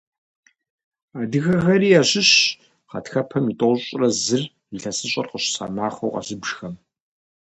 Адыгэхэри 1.21 1.87
ящыщщ 2.01 2.39
гъатхэпэм 2.89 3.45
и 3.51 3.53
тӏощӏрэ 3.59 4.07
зыр 4.23 4.43
илъэсыщӀэр 4.75 5.27
къыщыса 5.31 5.65
махуэу 5.75 6.13
къэзыбжхэм. 6.13 6.73